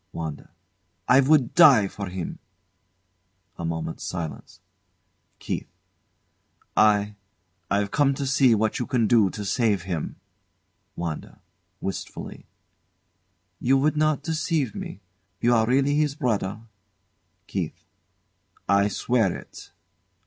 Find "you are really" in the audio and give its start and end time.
15.39-15.93